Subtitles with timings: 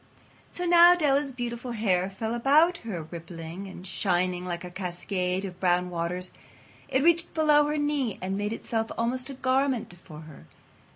[0.49, 5.59] So now Della's beautiful hair fell about her rippling and shining like a cascade of
[5.59, 6.31] brown waters.
[6.87, 10.47] It reached below her knee and made itself almost a garment for her.